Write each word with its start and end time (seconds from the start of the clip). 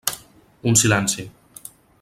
Un 0.69 0.73
silenci. 0.81 1.29